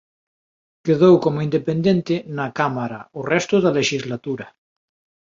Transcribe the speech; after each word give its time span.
Quedou 0.85 1.15
como 1.23 1.43
independente 1.47 2.15
na 2.37 2.47
Cámara 2.59 2.99
o 3.19 3.21
resto 3.33 3.55
da 3.63 3.75
lexislatura. 3.79 4.45